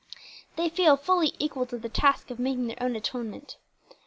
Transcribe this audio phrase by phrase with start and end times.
[0.55, 3.57] They feel fully equal to the task of making their own atonement.